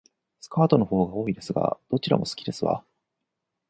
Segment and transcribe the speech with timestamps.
[0.39, 2.83] スカートの方が多いですが、どちらも好きですわ